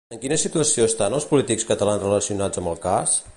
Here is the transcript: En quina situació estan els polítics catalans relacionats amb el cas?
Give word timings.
En 0.15 0.19
quina 0.21 0.37
situació 0.43 0.87
estan 0.91 1.17
els 1.17 1.27
polítics 1.33 1.67
catalans 1.73 2.03
relacionats 2.07 2.63
amb 2.63 2.73
el 2.73 2.81
cas? 2.89 3.19